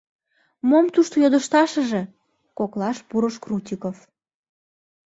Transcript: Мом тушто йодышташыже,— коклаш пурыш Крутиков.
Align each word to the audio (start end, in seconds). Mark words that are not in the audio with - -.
Мом 0.69 0.85
тушто 0.93 1.15
йодышташыже,— 1.23 2.01
коклаш 2.57 2.97
пурыш 3.09 3.35
Крутиков. 3.43 3.97